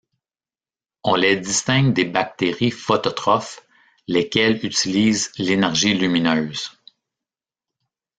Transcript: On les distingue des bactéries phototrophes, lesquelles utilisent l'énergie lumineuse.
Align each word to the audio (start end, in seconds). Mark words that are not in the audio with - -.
On 1.03 1.13
les 1.13 1.35
distingue 1.35 1.93
des 1.93 2.05
bactéries 2.05 2.71
phototrophes, 2.71 3.61
lesquelles 4.07 4.65
utilisent 4.65 5.31
l'énergie 5.37 5.93
lumineuse. 5.93 6.71